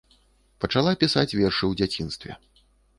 [0.65, 2.31] Пачала пісаць вершы ў дзяцінстве.